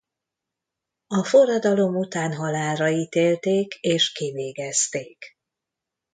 [1.07, 5.37] A forradalom után halálra ítélték és kivégezték.